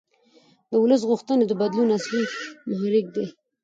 د 0.69 0.71
ولس 0.83 1.01
غوښتنې 1.09 1.43
د 1.47 1.53
بدلون 1.61 1.89
اصلي 1.97 2.23
محرک 2.69 3.05
دي 3.15 3.25